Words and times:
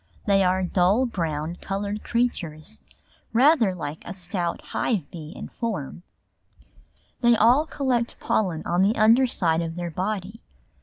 They 0.25 0.43
are 0.43 0.63
dull 0.63 1.05
brown 1.05 1.57
coloured 1.57 2.03
creatures 2.03 2.81
rather 3.33 3.75
like 3.75 4.01
a 4.03 4.15
stout 4.15 4.59
hive 4.73 5.11
bee 5.11 5.31
in 5.35 5.49
form 5.49 6.01
(pl. 6.01 6.57
C, 6.57 7.19
20). 7.21 7.31
They 7.35 7.37
all 7.37 7.67
collect 7.67 8.19
pollen 8.19 8.63
on 8.65 8.81
the 8.81 8.95
underside 8.95 9.61
of 9.61 9.75
their 9.75 9.91
body. 9.91 10.41